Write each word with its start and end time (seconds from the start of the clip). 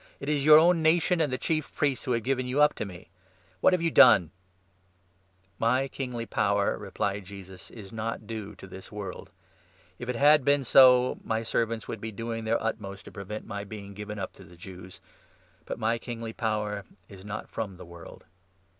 "It 0.19 0.29
is 0.29 0.37
35 0.41 0.45
your 0.47 0.57
own 0.57 0.81
nation 0.81 1.21
and 1.21 1.31
the 1.31 1.37
Chief 1.37 1.75
Priests 1.75 2.05
who 2.05 2.13
have 2.13 2.23
given 2.23 2.47
you 2.47 2.59
up 2.59 2.73
to 2.73 2.85
me. 2.85 3.09
What 3.59 3.71
have 3.71 3.83
you 3.83 3.91
done?" 3.91 4.31
"My 5.69 5.87
kingly 5.89 6.25
power," 6.25 6.75
replied 6.75 7.23
Jesus, 7.25 7.69
"is 7.69 7.91
not 7.93 8.25
due 8.25 8.55
to 8.55 8.65
this 8.65 8.85
36 8.85 8.91
world. 8.93 9.29
If 9.99 10.09
it 10.09 10.15
had 10.15 10.43
been 10.43 10.63
so, 10.63 11.19
my 11.23 11.43
servants 11.43 11.87
would 11.87 12.01
be 12.01 12.11
doing 12.11 12.45
their 12.45 12.59
utmost 12.63 13.05
to 13.05 13.11
prevent 13.11 13.45
my 13.45 13.63
being 13.63 13.93
given 13.93 14.17
up 14.17 14.33
to 14.33 14.43
the 14.43 14.57
Jews; 14.57 15.01
but 15.65 15.77
my 15.77 15.99
kingly 15.99 16.33
power 16.33 16.83
is 17.07 17.23
not 17.23 17.47
from 17.47 17.77
the 17.77 17.85
world." 17.85 18.23